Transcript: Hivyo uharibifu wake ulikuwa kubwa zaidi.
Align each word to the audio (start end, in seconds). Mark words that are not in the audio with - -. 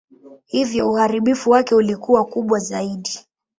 Hivyo 0.45 0.89
uharibifu 0.91 1.49
wake 1.49 1.75
ulikuwa 1.75 2.25
kubwa 2.25 2.59
zaidi. 2.59 3.19